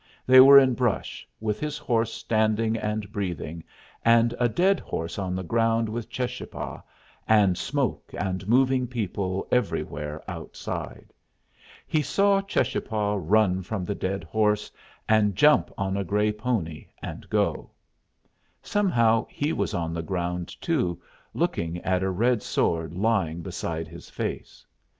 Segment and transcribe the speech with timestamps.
[0.25, 3.63] They were in brush, with his horse standing and breathing,
[4.03, 6.81] and a dead horse on the ground with Cheschapah,
[7.27, 11.13] and smoke and moving people everywhere outside.
[11.85, 14.71] He saw Cheschapah run from the dead horse
[15.07, 17.69] and jump on a gray pony and go.
[18.63, 20.99] Somehow he was on the ground too,
[21.35, 24.65] looking at a red sword lying beside his face.